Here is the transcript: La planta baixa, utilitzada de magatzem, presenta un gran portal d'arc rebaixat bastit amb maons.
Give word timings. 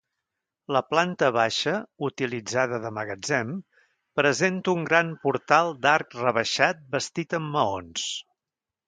La 0.75 0.79
planta 0.91 1.27
baixa, 1.33 1.73
utilitzada 2.07 2.79
de 2.85 2.91
magatzem, 2.99 3.51
presenta 4.21 4.73
un 4.81 4.87
gran 4.89 5.13
portal 5.27 5.71
d'arc 5.85 6.17
rebaixat 6.23 6.81
bastit 6.97 7.37
amb 7.41 7.53
maons. 7.59 8.09